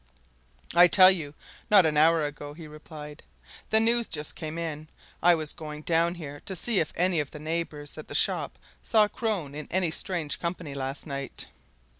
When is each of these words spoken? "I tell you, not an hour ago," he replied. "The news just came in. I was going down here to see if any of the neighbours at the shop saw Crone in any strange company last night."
"I 0.73 0.87
tell 0.87 1.11
you, 1.11 1.35
not 1.69 1.85
an 1.85 1.95
hour 1.95 2.25
ago," 2.25 2.55
he 2.55 2.67
replied. 2.67 3.21
"The 3.69 3.79
news 3.79 4.07
just 4.07 4.33
came 4.35 4.57
in. 4.57 4.87
I 5.21 5.35
was 5.35 5.53
going 5.53 5.83
down 5.83 6.15
here 6.15 6.39
to 6.47 6.55
see 6.55 6.79
if 6.79 6.91
any 6.95 7.19
of 7.19 7.29
the 7.29 7.37
neighbours 7.37 7.95
at 7.99 8.07
the 8.07 8.15
shop 8.15 8.57
saw 8.81 9.07
Crone 9.07 9.53
in 9.53 9.67
any 9.69 9.91
strange 9.91 10.39
company 10.39 10.73
last 10.73 11.05
night." 11.05 11.45